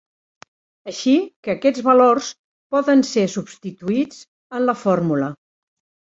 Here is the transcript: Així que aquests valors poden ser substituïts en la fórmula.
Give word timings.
Així 0.91 1.11
que 1.47 1.51
aquests 1.53 1.83
valors 1.89 2.29
poden 2.75 3.03
ser 3.09 3.25
substituïts 3.33 4.23
en 4.61 4.65
la 4.71 4.75
fórmula. 4.85 5.29